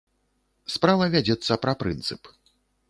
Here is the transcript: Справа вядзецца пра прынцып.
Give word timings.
Справа 0.75 1.05
вядзецца 1.17 1.61
пра 1.67 1.73
прынцып. 1.85 2.21